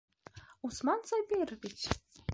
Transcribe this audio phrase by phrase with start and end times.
[0.69, 1.87] Усман Сабирович!